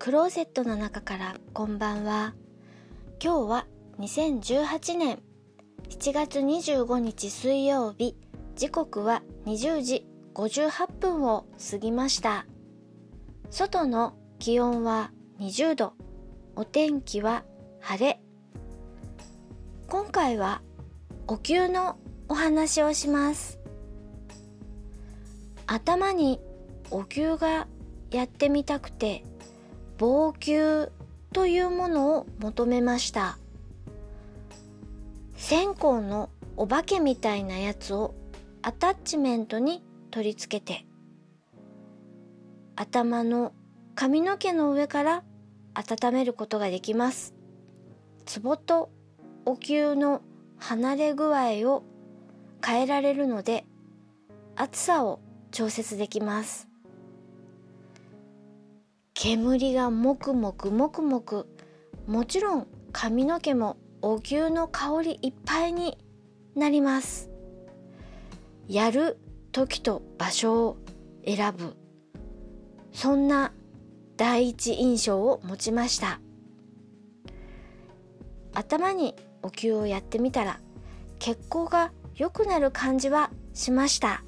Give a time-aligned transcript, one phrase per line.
[0.00, 2.32] クローゼットの中からこんばんは。
[3.22, 3.66] 今日は
[3.98, 5.18] 2018年
[5.90, 8.16] 7月25日水曜日。
[8.56, 12.46] 時刻は20時58分を過ぎました。
[13.50, 15.92] 外の気温は20度。
[16.56, 17.44] お天気は
[17.82, 18.20] 晴れ。
[19.86, 20.62] 今回は
[21.26, 23.58] お灸のお話をします。
[25.66, 26.40] 頭に
[26.90, 27.68] お灸が
[28.10, 29.24] やってみたくて
[30.00, 30.90] 防球
[31.34, 33.36] というものを求めました。
[35.36, 38.14] 線香のお化けみたいなやつを
[38.62, 40.86] アタッチメントに取り付けて
[42.76, 43.52] 頭の
[43.94, 45.22] 髪の毛の上から
[45.74, 47.34] 温めることができます。
[48.24, 48.88] ツボと
[49.44, 50.22] お灸の
[50.56, 51.82] 離れ具合を
[52.64, 53.66] 変えられるので
[54.56, 55.20] 厚さを
[55.50, 56.69] 調節できます。
[59.22, 61.46] 煙がもくもくもくもく。
[62.06, 65.98] もちろん髪の毛もお灸の香りいっぱいに
[66.54, 67.28] なります。
[68.66, 69.18] やる
[69.52, 70.78] 時と場所を
[71.26, 71.76] 選ぶ。
[72.94, 73.52] そんな
[74.16, 76.18] 第一印象を持ちました。
[78.54, 80.60] 頭にお灸をやってみたら
[81.18, 84.22] 血行が良くなる感じはしました。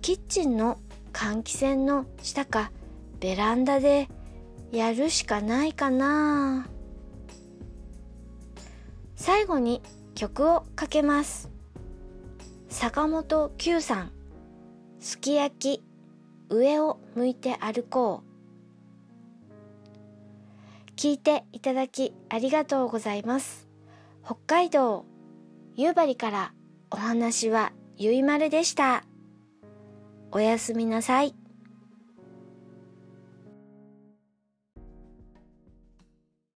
[0.00, 0.78] キッチンの
[1.12, 2.72] 換気扇の下か
[3.20, 4.08] ベランダで
[4.70, 6.68] やるしかないかな。
[9.16, 9.82] 最後に
[10.14, 11.50] 曲をかけます。
[12.68, 14.12] 坂本九さん
[15.00, 15.84] すき焼き
[16.48, 18.28] 上を向いて歩こう。
[20.96, 23.68] 聞いていただきありがとうございます。
[24.24, 25.04] 北海道
[25.76, 26.52] 夕張から
[26.90, 29.04] お話はゆいまるでした。
[30.30, 31.34] おやすみなさい。